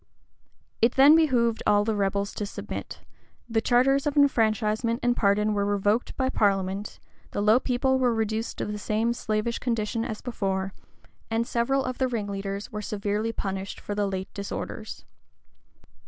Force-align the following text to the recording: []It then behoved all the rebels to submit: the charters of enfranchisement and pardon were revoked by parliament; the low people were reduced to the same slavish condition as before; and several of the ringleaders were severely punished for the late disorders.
[]It 0.87 0.93
then 0.95 1.15
behoved 1.15 1.61
all 1.67 1.85
the 1.85 1.95
rebels 1.95 2.33
to 2.33 2.47
submit: 2.47 3.01
the 3.47 3.61
charters 3.61 4.07
of 4.07 4.17
enfranchisement 4.17 4.99
and 5.03 5.15
pardon 5.15 5.53
were 5.53 5.63
revoked 5.63 6.17
by 6.17 6.27
parliament; 6.27 6.99
the 7.29 7.39
low 7.43 7.59
people 7.59 7.99
were 7.99 8.11
reduced 8.11 8.57
to 8.57 8.65
the 8.65 8.79
same 8.79 9.13
slavish 9.13 9.59
condition 9.59 10.03
as 10.03 10.19
before; 10.21 10.73
and 11.29 11.45
several 11.45 11.85
of 11.85 11.99
the 11.99 12.07
ringleaders 12.07 12.71
were 12.71 12.81
severely 12.81 13.31
punished 13.31 13.79
for 13.79 13.93
the 13.93 14.07
late 14.07 14.33
disorders. 14.33 15.05